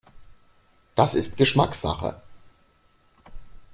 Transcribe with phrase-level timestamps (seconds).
[0.95, 2.19] Das ist Geschmackssache.